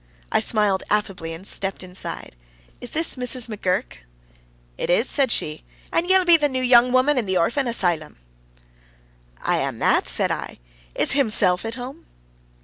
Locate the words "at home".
11.65-12.07